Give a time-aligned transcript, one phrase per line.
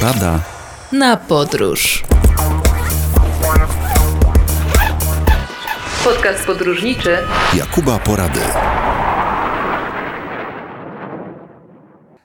[0.00, 0.40] Porada
[0.92, 2.02] na podróż.
[6.04, 7.18] Podcast podróżniczy
[7.54, 8.40] Jakuba Porady.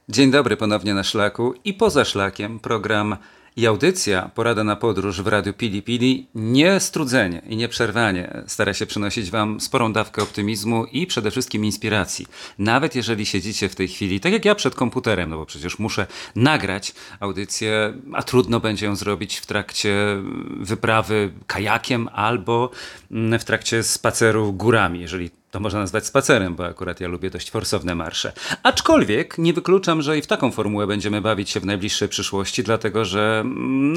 [0.10, 3.18] Dzień dobry ponownie na szlaku i poza szlakiem program
[3.56, 9.32] i audycja Porada na podróż w Radiu Pili Pili niestrudzenie i nieprzerwanie stara się przynosić
[9.32, 12.28] Wam sporą dawkę optymizmu i przede wszystkim inspiracji.
[12.60, 16.08] Nawet jeżeli siedzicie w tej chwili, tak jak ja przed komputerem, no bo przecież muszę
[16.36, 19.96] nagrać audycję, a trudno będzie ją zrobić w trakcie
[20.60, 22.72] wyprawy kajakiem albo
[23.40, 27.96] w trakcie spaceru górami, jeżeli to można nazwać spacerem, bo akurat ja lubię dość forsowne
[27.96, 28.34] marsze.
[28.64, 33.06] Aczkolwiek nie wykluczam, że i w taką formułę będziemy bawić się w najbliższej przyszłości, dlatego
[33.06, 33.44] że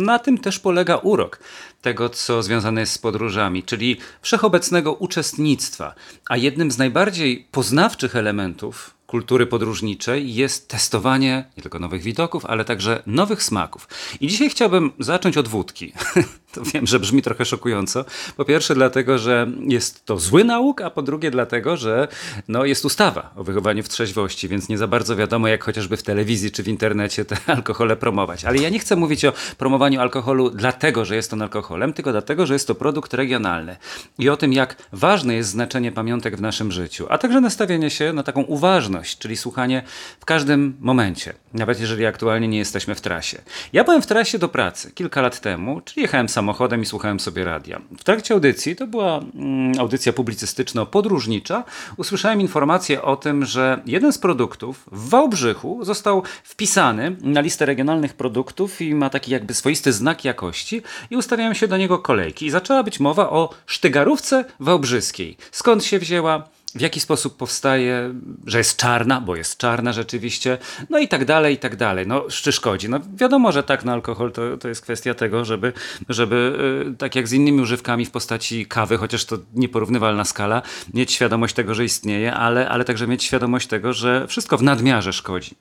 [0.00, 1.38] na tym też polega urok
[1.82, 5.94] tego, co związane jest z podróżami, czyli wszechobecnego uczestnictwa.
[6.28, 12.64] A jednym z najbardziej poznawczych elementów kultury podróżniczej jest testowanie nie tylko nowych widoków, ale
[12.64, 13.88] także nowych smaków.
[14.20, 15.92] I dzisiaj chciałbym zacząć od wódki.
[16.52, 18.04] to wiem, że brzmi trochę szokująco.
[18.36, 22.08] Po pierwsze dlatego, że jest to zły nauk, a po drugie dlatego, że
[22.48, 26.02] no, jest ustawa o wychowaniu w trzeźwości, więc nie za bardzo wiadomo, jak chociażby w
[26.02, 28.44] telewizji czy w internecie te alkohole promować.
[28.44, 32.46] Ale ja nie chcę mówić o promowaniu alkoholu dlatego, że jest on alkoholem, tylko dlatego,
[32.46, 33.76] że jest to produkt regionalny.
[34.18, 38.12] I o tym, jak ważne jest znaczenie pamiątek w naszym życiu, a także nastawienie się
[38.12, 39.82] na taką uważność, czyli słuchanie
[40.20, 43.38] w każdym momencie, nawet jeżeli aktualnie nie jesteśmy w trasie.
[43.72, 47.44] Ja byłem w trasie do pracy kilka lat temu, czyli jechałem samochodem i słuchałem sobie
[47.44, 47.80] radia.
[47.98, 51.62] W trakcie audycji, to była mm, audycja publicystyczno-podróżnicza,
[51.96, 58.14] usłyszałem informację o tym, że jeden z produktów w Wałbrzychu został wpisany na listę regionalnych
[58.14, 62.46] produktów i ma taki jakby swoisty znak jakości i ustawiałem się do niego kolejki.
[62.46, 65.36] I zaczęła być mowa o sztygarówce wałbrzyskiej.
[65.52, 66.57] Skąd się wzięła?
[66.74, 68.14] W jaki sposób powstaje,
[68.46, 70.58] że jest czarna, bo jest czarna rzeczywiście,
[70.90, 72.06] no i tak dalej, i tak dalej.
[72.06, 72.88] No, czy szkodzi?
[72.88, 75.72] No wiadomo, że tak, no alkohol to, to jest kwestia tego, żeby,
[76.08, 80.62] żeby yy, tak jak z innymi używkami w postaci kawy, chociaż to nieporównywalna skala,
[80.94, 85.12] mieć świadomość tego, że istnieje, ale, ale także mieć świadomość tego, że wszystko w nadmiarze
[85.12, 85.56] szkodzi.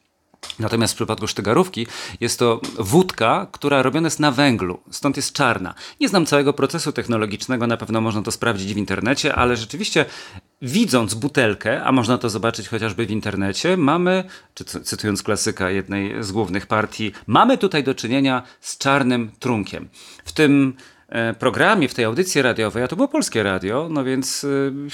[0.60, 1.88] Natomiast w przypadku sztygarówki
[2.20, 5.74] jest to wódka, która robiona jest na węglu, stąd jest czarna.
[6.00, 10.06] Nie znam całego procesu technologicznego, na pewno można to sprawdzić w internecie, ale rzeczywiście
[10.62, 14.24] widząc butelkę, a można to zobaczyć chociażby w internecie, mamy,
[14.54, 19.90] czy cytując klasyka jednej z głównych partii, mamy tutaj do czynienia z czarnym trunkiem.
[20.26, 20.74] W tym
[21.40, 24.46] programie, w tej audycji radiowej, a to było polskie radio, no więc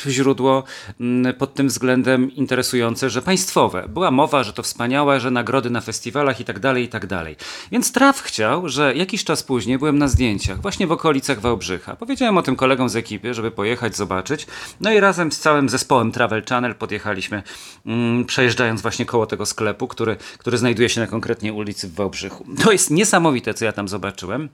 [0.07, 0.63] e, źródło
[0.99, 3.85] mm, pod tym względem interesujące, że państwowe.
[3.89, 7.35] Była mowa, że to wspaniałe, że nagrody na festiwalach i tak dalej, i tak dalej.
[7.71, 11.95] Więc Traf chciał, że jakiś czas później byłem na zdjęciach, właśnie w okolicach Wałbrzycha.
[11.95, 14.47] Powiedziałem o tym kolegom z ekipy, żeby pojechać, zobaczyć.
[14.81, 17.43] No i razem z całym zespołem Travel Channel podjechaliśmy,
[17.85, 22.45] mm, przejeżdżając właśnie koło tego sklepu, który, który znajduje się na konkretnie ulicy w Wałbrzychu.
[22.63, 24.49] To jest niesamowite, co ja tam zobaczyłem.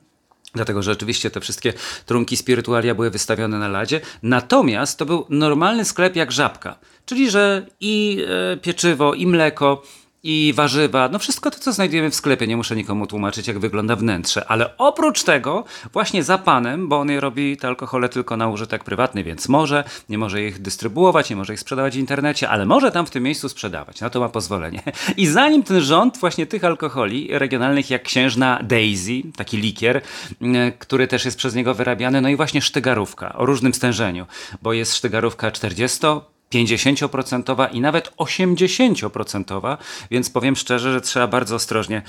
[0.54, 1.74] Dlatego, że oczywiście te wszystkie
[2.06, 4.02] trunki spirytualia były wystawione na ladzie.
[4.24, 6.80] Natomiast to był normalny sklep jak żabka.
[7.06, 9.84] Czyli, że i e, pieczywo, i mleko,
[10.24, 12.48] i warzywa, no wszystko to, co znajdujemy w sklepie.
[12.48, 14.46] Nie muszę nikomu tłumaczyć, jak wygląda wnętrze.
[14.52, 15.64] Ale oprócz tego,
[15.94, 19.84] właśnie za panem, bo on je robi te alkohole tylko na użytek prywatny, więc może,
[20.10, 23.24] nie może ich dystrybuować, nie może ich sprzedawać w internecie, ale może tam w tym
[23.24, 24.02] miejscu sprzedawać.
[24.02, 24.84] Na to ma pozwolenie.
[25.18, 30.02] I zanim ten rząd właśnie tych alkoholi regionalnych, jak księżna Daisy, taki likier,
[30.42, 34.26] mm, który też jest przez niego wyrabiany, no i właśnie sztygarówka o różnym stężeniu,
[34.62, 36.08] bo jest sztygarówka 40,
[36.54, 39.78] 50% i nawet 80%,
[40.12, 42.02] więc powiem szczerze, że trzeba bardzo ostrożnie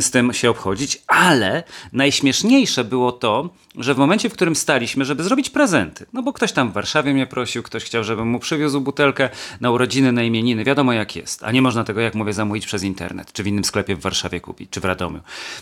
[0.00, 5.22] z tym się obchodzić, ale najśmieszniejsze było to, że w momencie, w którym staliśmy, żeby
[5.22, 8.80] zrobić prezenty, no bo ktoś tam w Warszawie mnie prosił, ktoś chciał, żebym mu przywiózł
[8.80, 9.28] butelkę
[9.60, 12.82] na urodziny, na imieniny, wiadomo jak jest, a nie można tego, jak mówię, zamówić przez
[12.82, 15.20] internet, czy w innym sklepie w Warszawie kupić, czy w Radomiu.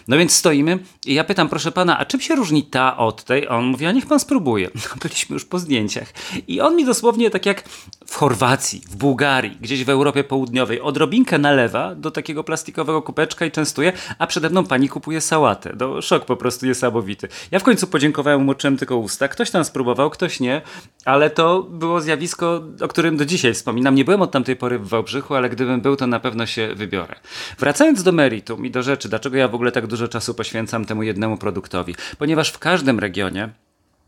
[0.09, 3.47] No więc stoimy i ja pytam, proszę pana, a czym się różni ta od tej?
[3.47, 4.71] A on mówi, a niech pan spróbuje.
[4.87, 6.13] No, byliśmy już po zdjęciach.
[6.49, 7.69] I on mi dosłownie tak jak
[8.07, 13.51] w Chorwacji, w Bułgarii, gdzieś w Europie Południowej, odrobinkę nalewa do takiego plastikowego kubeczka i
[13.51, 15.73] częstuje, a przede mną pani kupuje sałatę.
[15.81, 17.29] No, szok po prostu niesamowity.
[17.51, 19.29] Ja w końcu podziękowałem, moczyłem tylko usta.
[19.29, 20.63] Ktoś tam spróbował, ktoś nie,
[21.05, 23.95] ale to było zjawisko, o którym do dzisiaj wspominam.
[23.95, 27.15] Nie byłem od tamtej pory w Wałbrzychu, ale gdybym był, to na pewno się wybiorę.
[27.59, 31.03] Wracając do meritum i do rzeczy, dlaczego ja w ogóle tak dużo czasu poświęcam temu
[31.03, 31.95] jednemu produktowi?
[32.19, 33.49] Ponieważ w każdym regionie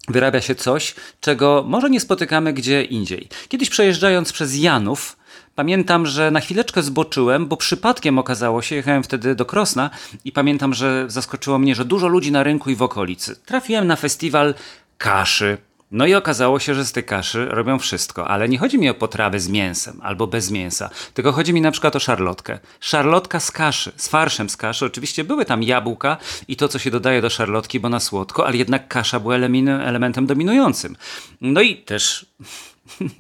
[0.09, 3.29] wyrabia się coś, czego może nie spotykamy gdzie indziej.
[3.49, 5.19] Kiedyś przejeżdżając przez Janów,
[5.55, 9.91] Pamiętam, że na chwileczkę zboczyłem, bo przypadkiem okazało się, jechałem wtedy do Krosna
[10.25, 13.37] i pamiętam, że zaskoczyło mnie, że dużo ludzi na rynku i w okolicy.
[13.47, 14.55] Trafiłem na festiwal
[14.99, 15.59] kaszy,
[15.91, 18.95] No i okazało się, że z tej kaszy robią wszystko, ale nie chodzi mi o
[18.95, 22.59] potrawę z mięsem albo bez mięsa, tylko chodzi mi na przykład o szarlotkę.
[22.81, 24.87] Szarlotka z kaszy, z farszem z kaszy.
[24.87, 26.17] Oczywiście były tam jabłka
[26.49, 30.27] i to, co się dodaje do szarlotki, bo na słodko, ale jednak kasza była elementem
[30.27, 30.97] dominującym.
[31.41, 32.27] No i też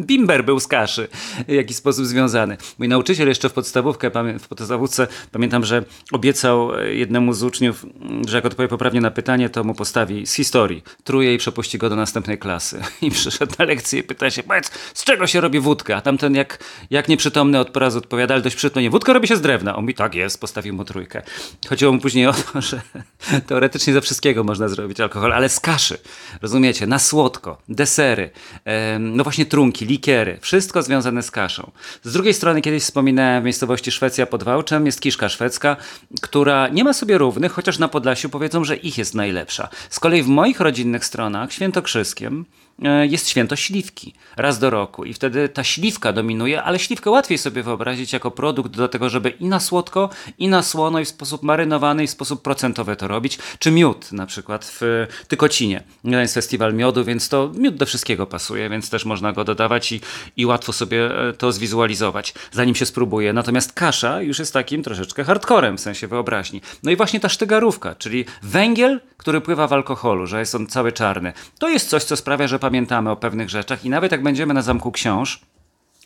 [0.00, 1.08] Bimber był z kaszy
[1.48, 2.56] w jakiś sposób związany.
[2.78, 7.86] Mój nauczyciel jeszcze w podstawówkę, w podstawówce pamiętam, że obiecał e, jednemu z uczniów,
[8.28, 10.82] że jak odpowie poprawnie na pytanie, to mu postawi z historii.
[11.04, 12.82] Truje i przepuści go do następnej klasy.
[13.02, 15.96] I przyszedł na lekcję i pyta się, powiedz, z czego się robi wódka?
[15.96, 19.40] A tamten jak, jak nieprzytomny od porazu odpowiada, ale dość przytomnie, wódka robi się z
[19.40, 19.76] drewna.
[19.76, 21.22] On mi tak jest, postawił mu trójkę.
[21.68, 22.80] Chodziło mu później o to, że
[23.46, 25.98] teoretycznie ze wszystkiego można zrobić alkohol, ale z kaszy.
[26.42, 26.86] Rozumiecie?
[26.86, 28.30] Na słodko, desery,
[28.98, 31.70] no właśnie trudno trunki, likiery, wszystko związane z kaszą.
[32.02, 35.76] Z drugiej strony, kiedyś wspominałem w miejscowości Szwecja pod Wałczem, jest kiszka szwedzka,
[36.20, 39.68] która nie ma sobie równych, chociaż na Podlasiu powiedzą, że ich jest najlepsza.
[39.90, 42.44] Z kolei w moich rodzinnych stronach, świętokrzyskiem,
[42.84, 47.38] E, jest święto śliwki raz do roku i wtedy ta śliwka dominuje, ale śliwkę łatwiej
[47.38, 51.08] sobie wyobrazić jako produkt do tego, żeby i na słodko, i na słono, i w
[51.08, 55.82] sposób marynowany, i w sposób procentowy to robić, czy miód na przykład w Tykocinie.
[56.04, 60.00] Jest festiwal miodu, więc to miód do wszystkiego pasuje, więc też można go dodawać i,
[60.36, 63.32] i łatwo sobie e, to zwizualizować, zanim się spróbuje.
[63.32, 66.60] Natomiast kasza już jest takim troszeczkę hardcorem w sensie wyobraźni.
[66.82, 70.92] No i właśnie ta sztygarówka, czyli węgiel, który pływa w alkoholu, że jest on cały
[70.92, 71.32] czarny.
[71.58, 74.62] To jest coś, co sprawia, że pamiętamy o pewnych rzeczach i nawet jak będziemy na
[74.62, 75.40] Zamku Książ,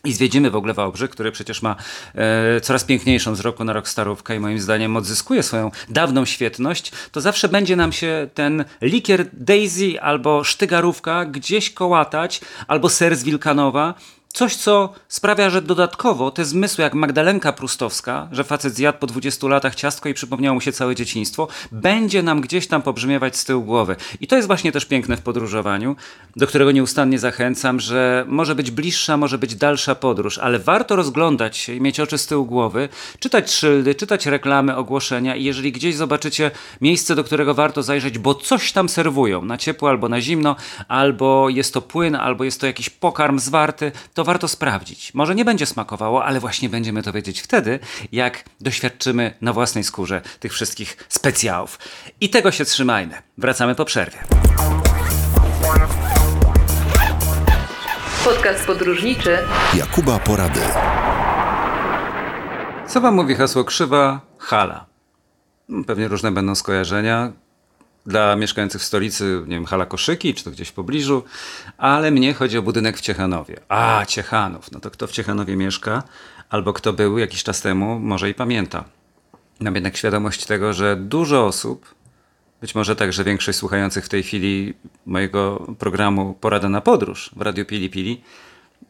[0.05, 1.75] i zwiedzimy w ogóle Wałbrzych, który przecież ma
[2.15, 6.91] e, coraz piękniejszą z roku na rok starówkę i moim zdaniem odzyskuje swoją dawną świetność,
[7.11, 13.23] to zawsze będzie nam się ten likier Daisy albo sztygarówka gdzieś kołatać, albo ser z
[13.23, 13.93] Wilkanowa,
[14.33, 19.47] Coś, co sprawia, że dodatkowo te zmysły, jak Magdalenka Prustowska, że facet zjadł po 20
[19.47, 23.63] latach ciastko i przypomniało mu się całe dzieciństwo, będzie nam gdzieś tam pobrzmiewać z tyłu
[23.63, 23.95] głowy.
[24.21, 25.95] I to jest właśnie też piękne w podróżowaniu,
[26.35, 31.57] do którego nieustannie zachęcam, że może być bliższa, może być dalsza podróż, ale warto rozglądać
[31.57, 32.89] się i mieć oczy z tyłu głowy,
[33.19, 36.51] czytać szyldy, czytać reklamy, ogłoszenia i jeżeli gdzieś zobaczycie
[36.81, 40.55] miejsce, do którego warto zajrzeć, bo coś tam serwują, na ciepło albo na zimno,
[40.87, 45.13] albo jest to płyn, albo jest to jakiś pokarm zwarty, to warto sprawdzić.
[45.13, 47.79] Może nie będzie smakowało, ale właśnie będziemy to wiedzieć wtedy,
[48.11, 51.79] jak doświadczymy na własnej skórze tych wszystkich specjałów.
[52.21, 53.13] I tego się trzymajmy.
[53.37, 54.17] Wracamy po przerwie.
[58.23, 59.37] Podcast podróżniczy
[59.77, 60.59] Jakuba Porady.
[62.87, 64.85] Co wam mówi hasło krzywa hala?
[65.87, 67.31] Pewnie różne będą skojarzenia
[68.05, 71.23] dla mieszkających stolicy, nie wiem, hala Koszyki, czy to gdzieś w pobliżu,
[71.77, 73.59] ale mnie chodzi o budynek w Ciechanowie.
[73.69, 76.03] A, Ciechanów, no to kto w Ciechanowie mieszka,
[76.49, 78.83] albo kto był jakiś czas temu, może i pamięta.
[79.59, 81.95] Mam jednak świadomość tego, że dużo osób,
[82.61, 84.73] być może także większość słuchających w tej chwili
[85.05, 88.21] mojego programu Porada na podróż w Radiu Pili Pili,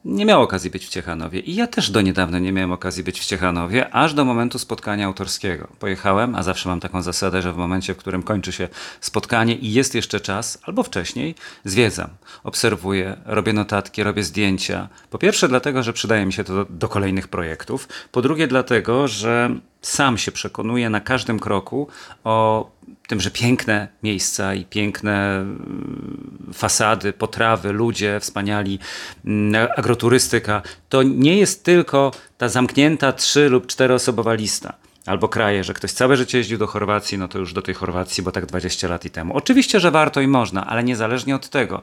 [0.05, 1.39] nie miał okazji być w Ciechanowie.
[1.39, 5.05] I ja też do niedawna nie miałem okazji być w Ciechanowie, aż do momentu spotkania
[5.05, 5.67] autorskiego.
[5.79, 8.67] Pojechałem, a zawsze mam taką zasadę, że w momencie, w którym kończy się
[9.01, 11.35] spotkanie i jest jeszcze czas, albo wcześniej,
[11.65, 12.09] zwiedzam,
[12.43, 14.89] obserwuję, robię notatki, robię zdjęcia.
[15.09, 17.87] Po pierwsze, dlatego, że przydaje mi się to do, do kolejnych projektów.
[18.11, 21.87] Po drugie, dlatego, że sam się przekonuję na każdym kroku
[22.23, 22.69] o
[23.07, 28.79] tym, że piękne miejsca i piękne mm, fasady, potrawy, ludzie wspaniali,
[29.25, 34.73] mm, agroturystyka, to nie jest tylko ta zamknięta trzy lub czteroosobowa lista
[35.05, 38.23] albo kraje, że ktoś całe życie jeździł do Chorwacji, no to już do tej Chorwacji,
[38.23, 39.33] bo tak 20 lat i temu.
[39.37, 41.81] Oczywiście, że warto i można, ale niezależnie od tego,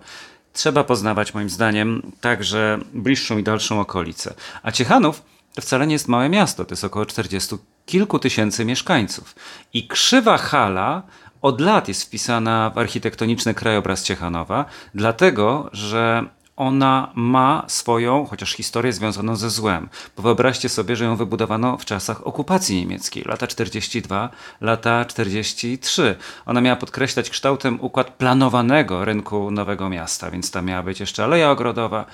[0.52, 4.34] trzeba poznawać moim zdaniem także bliższą i dalszą okolicę.
[4.62, 5.22] A Ciechanów
[5.54, 7.56] to wcale nie jest małe miasto, to jest około 40
[7.86, 9.34] kilku tysięcy mieszkańców.
[9.72, 11.02] I krzywa hala
[11.42, 16.24] od lat jest wpisana w architektoniczny krajobraz Ciechanowa, dlatego że
[16.60, 19.88] ona ma swoją, chociaż historię związaną ze złem.
[20.16, 24.28] Bo wyobraźcie sobie, że ją wybudowano w czasach okupacji niemieckiej, lata 42,
[24.60, 26.16] lata 43.
[26.46, 31.50] Ona miała podkreślać kształtem układ planowanego rynku Nowego Miasta, więc tam miała być jeszcze aleja
[31.50, 32.04] ogrodowa,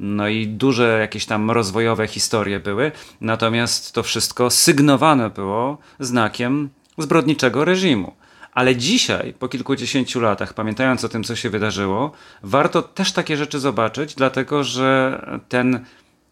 [0.00, 2.92] no i duże jakieś tam rozwojowe historie były.
[3.20, 8.12] Natomiast to wszystko sygnowane było znakiem zbrodniczego reżimu.
[8.56, 13.60] Ale dzisiaj, po kilkudziesięciu latach, pamiętając o tym, co się wydarzyło, warto też takie rzeczy
[13.60, 15.84] zobaczyć, dlatego że ten,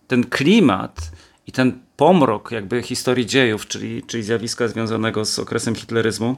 [0.07, 1.11] ten klimat
[1.47, 6.37] i ten pomrok jakby historii dziejów, czyli, czyli zjawiska związanego z okresem hitleryzmu,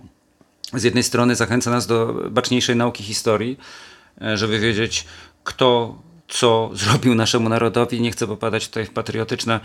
[0.73, 3.59] z jednej strony zachęca nas do baczniejszej nauki historii,
[4.23, 5.07] e, żeby wiedzieć,
[5.45, 8.01] kto co zrobił naszemu narodowi.
[8.01, 9.61] Nie chcę popadać tutaj w patriotyczne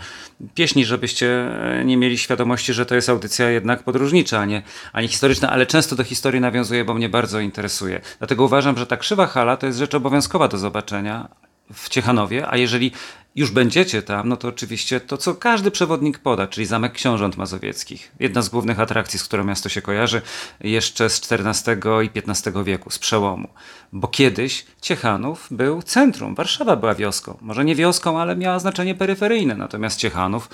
[0.54, 5.00] pieśni, żebyście e, nie mieli świadomości, że to jest audycja jednak podróżnicza, a nie, a
[5.00, 8.00] nie historyczna, ale często do historii nawiązuję, bo mnie bardzo interesuje.
[8.18, 11.28] Dlatego uważam, że ta krzywa hala to jest rzecz obowiązkowa do zobaczenia
[11.74, 12.92] w Ciechanowie, a jeżeli
[13.34, 18.12] już będziecie tam, no to oczywiście to, co każdy przewodnik poda, czyli Zamek Książąt Mazowieckich.
[18.20, 20.22] Jedna z głównych atrakcji, z którą miasto się kojarzy,
[20.60, 23.48] jeszcze z XIV i XV wieku, z przełomu.
[23.92, 27.38] Bo kiedyś Ciechanów był centrum, Warszawa była wioską.
[27.40, 29.54] Może nie wioską, ale miała znaczenie peryferyjne.
[29.54, 30.48] Natomiast Ciechanów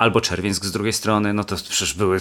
[0.00, 2.20] albo Czerwieńsk z drugiej strony, no to przecież były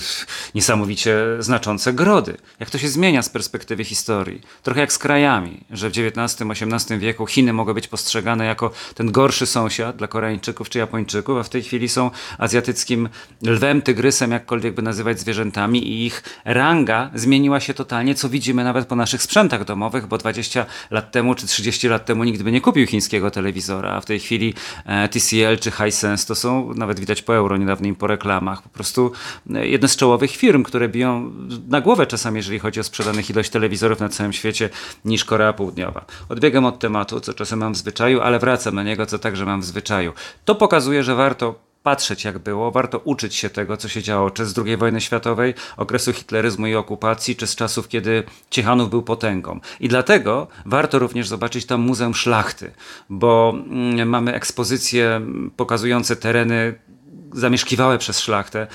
[0.56, 2.38] niesamowicie znaczące grody.
[2.60, 4.42] Jak to się zmienia z perspektywy historii?
[4.64, 9.46] Trochę jak z krajami, że w XIX-XVIII wieku Chiny mogły być postrzegane jako ten gorszy
[9.46, 13.10] sąsiad dla Koreańczyków czy Japończyków, a w tej chwili są azjatyckim
[13.44, 18.88] lwem, tygrysem, jakkolwiek by nazywać zwierzętami i ich ranga zmieniła się totalnie, co widzimy nawet
[18.88, 22.62] po naszych sprzętach domowych, bo 20 lat temu czy 30 lat temu nikt by nie
[22.62, 24.54] kupił chińskiego telewizora, a w tej chwili
[24.86, 28.62] e, TCL czy Hisense to są, nawet widać po euro, niedawnym po reklamach.
[28.62, 29.12] Po prostu
[29.56, 31.32] e, jedne z czołowych firm, które biją
[31.68, 34.70] na głowę czasami, jeżeli chodzi o sprzedanych ilość telewizorów na całym świecie,
[35.06, 36.06] niż Korea Południowa.
[36.30, 39.62] Odbiegam od tematu, co czasem mam w zwyczaju, ale wracam na niego, co także mam
[39.62, 40.14] w zwyczaju.
[40.46, 44.46] To pokazuje, że warto patrzeć jak było, warto uczyć się tego, co się działo, czy
[44.46, 49.60] z II wojny światowej, okresu hitleryzmu i okupacji, czy z czasów, kiedy Ciechanów był potęgą.
[49.80, 52.72] I dlatego warto również zobaczyć tam Muzeum Szlachty,
[53.10, 55.22] bo mm, mamy ekspozycje
[55.58, 56.76] pokazujące tereny
[57.34, 58.68] zamieszkiwałe przez szlachtę,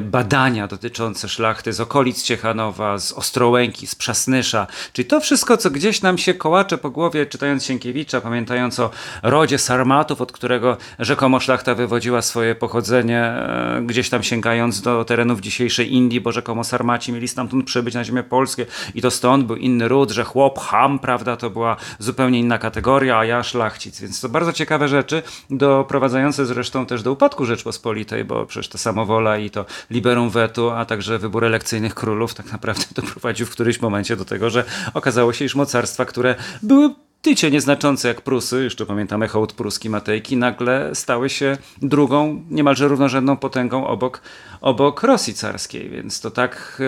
[0.00, 6.02] badania dotyczące szlachty z okolic Ciechanowa, z Ostrołęki, z Przasnysza, czyli to wszystko, co gdzieś
[6.02, 8.90] nam się kołacze po głowie, czytając Sienkiewicza, pamiętając o
[9.22, 15.40] rodzie Sarmatów, od którego rzekomo szlachta wywodziła swoje pochodzenie, e, gdzieś tam sięgając do terenów
[15.40, 18.66] dzisiejszej Indii, bo rzekomo Sarmaci mieli stamtąd przybyć na ziemię polskie.
[18.94, 23.18] I to stąd był inny ród, że chłop, ham, prawda, to była zupełnie inna kategoria,
[23.18, 28.24] a ja szlachcic, więc to bardzo ciekawe rzeczy, doprowadzające zresztą też do upadku Rzeczpospolitej Rzeczpospolitej,
[28.24, 32.84] bo przecież to samowola i to liberum veto, a także wybór elekcyjnych królów tak naprawdę
[33.00, 36.94] doprowadził w którymś momencie do tego, że okazało się, iż mocarstwa, które były
[37.28, 43.36] tycie nieznaczące jak Prusy, jeszcze pamiętamy hołd pruski Matejki, nagle stały się drugą, niemalże równorzędną
[43.36, 44.22] potęgą obok,
[44.60, 46.82] obok Rosji carskiej, więc to tak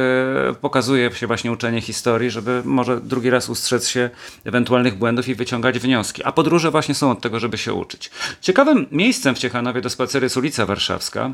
[0.51, 4.11] e, pokazuje się właśnie uczenie historii, żeby może drugi raz ustrzec się
[4.45, 6.25] ewentualnych błędów i wyciągać wnioski.
[6.25, 8.11] A podróże właśnie są od tego, żeby się uczyć.
[8.41, 11.33] Ciekawym miejscem w Ciechanowie do spaceru jest ulica Warszawska,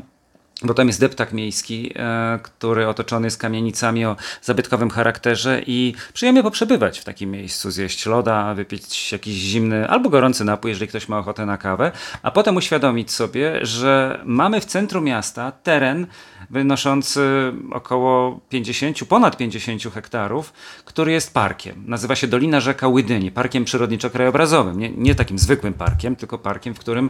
[0.63, 6.43] bo tam jest deptak miejski, e, który otoczony jest kamienicami o zabytkowym charakterze i przyjemnie
[6.43, 11.19] poprzebywać w takim miejscu, zjeść loda, wypić jakiś zimny albo gorący napój, jeżeli ktoś ma
[11.19, 11.91] ochotę na kawę,
[12.23, 16.07] a potem uświadomić sobie, że mamy w centrum miasta teren,
[16.49, 20.53] wynoszący około 50, ponad 50 hektarów,
[20.85, 21.83] który jest parkiem.
[21.87, 24.77] Nazywa się Dolina Rzeka Łydyni, parkiem przyrodniczo-krajobrazowym.
[24.77, 27.09] Nie, nie takim zwykłym parkiem, tylko parkiem, w którym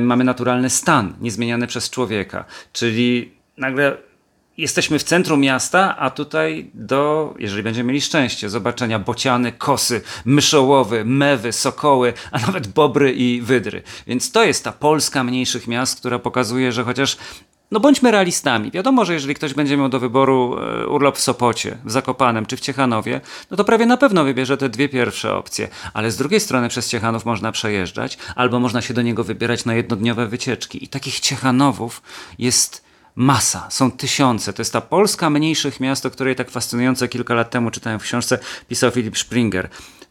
[0.00, 2.44] mamy naturalny stan, niezmieniany przez człowieka.
[2.72, 3.96] Czyli nagle
[4.58, 11.04] jesteśmy w centrum miasta, a tutaj do, jeżeli będziemy mieli szczęście, zobaczenia bociany, kosy, myszołowy,
[11.04, 13.82] mewy, sokoły, a nawet bobry i wydry.
[14.06, 17.16] Więc to jest ta Polska mniejszych miast, która pokazuje, że chociaż
[17.70, 18.70] no bądźmy realistami.
[18.70, 22.56] Wiadomo, że jeżeli ktoś będzie miał do wyboru e, urlop w Sopocie, w Zakopanem czy
[22.56, 23.20] w Ciechanowie,
[23.50, 25.68] no to prawie na pewno wybierze te dwie pierwsze opcje.
[25.94, 29.74] Ale z drugiej strony przez Ciechanów można przejeżdżać, albo można się do niego wybierać na
[29.74, 30.84] jednodniowe wycieczki.
[30.84, 32.02] I takich Ciechanowów
[32.38, 32.84] jest
[33.16, 34.52] masa, są tysiące.
[34.52, 38.02] To jest ta Polska mniejszych miast, o której tak fascynująco kilka lat temu czytałem w
[38.02, 39.68] książce, pisał Filip Springer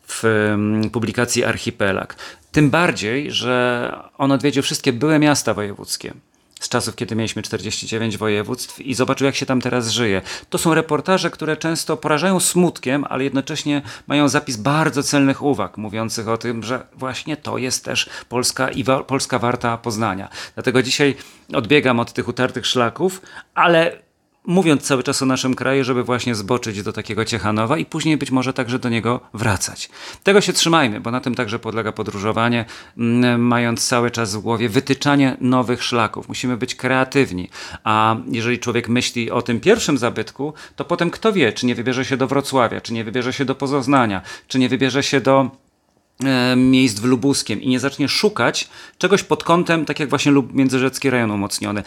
[0.08, 0.56] w
[0.92, 2.16] publikacji Archipelag.
[2.52, 6.14] Tym bardziej, że on odwiedził wszystkie byłe miasta wojewódzkie
[6.60, 10.22] z czasów, kiedy mieliśmy 49 województw i zobaczył, jak się tam teraz żyje.
[10.50, 16.28] To są reportaże, które często porażają smutkiem, ale jednocześnie mają zapis bardzo celnych uwag, mówiących
[16.28, 20.30] o tym, że właśnie to jest też Polska i wa Polska warta poznania.
[20.56, 21.16] Dlatego dzisiaj
[21.54, 23.22] odbiegam od tych utartych szlaków,
[23.54, 24.07] ale
[24.48, 28.32] mówiąc cały czas o naszym kraju, żeby właśnie zboczyć do takiego Ciechanowa i później być
[28.32, 29.89] może także do niego wracać.
[30.24, 32.66] Tego się trzymajmy, bo na tym także podlega podróżowanie,
[32.98, 36.27] mm, mając cały czas w głowie wytyczanie nowych szlaków.
[36.27, 37.50] Musimy być kreatywni,
[37.84, 42.06] a jeżeli człowiek myśli o tym pierwszym zabytku, to potem kto wie, czy nie wybierze
[42.06, 45.51] się do Wrocławia, czy nie wybierze się do Pozoznania, czy nie wybierze się do
[46.56, 51.10] miejsc w Lubuskiem i nie zacznie szukać czegoś pod kątem, tak jak właśnie lub Międzyrzecki
[51.10, 51.84] rejon umocniony,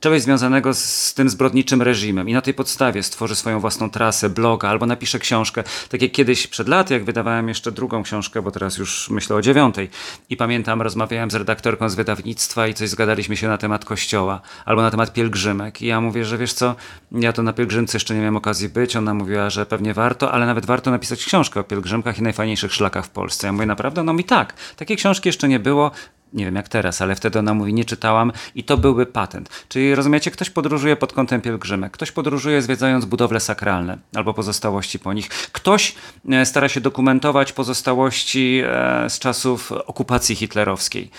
[0.00, 4.68] czegoś związanego z tym zbrodniczym reżimem i na tej podstawie stworzy swoją własną trasę, bloga
[4.68, 8.78] albo napisze książkę, tak jak kiedyś przed laty, jak wydawałem jeszcze drugą książkę, bo teraz
[8.78, 9.90] już myślę o dziewiątej.
[10.30, 14.82] I pamiętam, rozmawiałem z redaktorką z wydawnictwa i coś zgadaliśmy się na temat kościoła albo
[14.82, 15.82] na temat pielgrzymek.
[15.82, 16.74] I ja mówię, że wiesz co,
[17.12, 20.46] ja to na pielgrzymce jeszcze nie miałem okazji być, ona mówiła, że pewnie warto, ale
[20.46, 23.46] nawet warto napisać książkę o pielgrzymkach i najfajniejszych szlakach w Polsce.
[23.46, 24.04] Ja mówię, naprawdę?
[24.04, 24.54] No mi tak.
[24.76, 25.90] Takiej książki jeszcze nie było.
[26.32, 29.64] Nie wiem jak teraz, ale wtedy ona mówi, nie czytałam i to byłby patent.
[29.68, 35.12] Czyli rozumiecie, ktoś podróżuje pod kątem pielgrzymek, ktoś podróżuje zwiedzając budowle sakralne albo pozostałości po
[35.12, 35.94] nich, ktoś
[36.30, 41.10] e, stara się dokumentować pozostałości e, z czasów okupacji hitlerowskiej.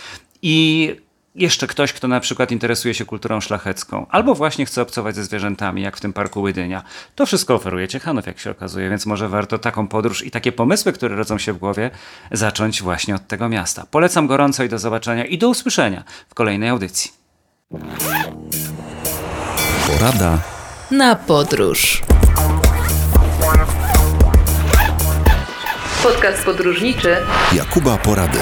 [0.41, 0.95] I
[1.35, 5.81] jeszcze ktoś, kto na przykład interesuje się kulturą szlachecką, albo właśnie chce obcować ze zwierzętami,
[5.81, 6.83] jak w tym parku Łydynia.
[7.15, 10.93] To wszystko oferuje Ciechanów, jak się okazuje, więc może warto taką podróż i takie pomysły,
[10.93, 11.91] które rodzą się w głowie,
[12.31, 13.85] zacząć właśnie od tego miasta.
[13.91, 17.11] Polecam gorąco i do zobaczenia i do usłyszenia w kolejnej audycji.
[19.87, 20.37] Porada
[20.91, 22.01] Na podróż.
[26.03, 27.17] Podcast podróżniczy
[27.53, 28.39] Jakuba Porady.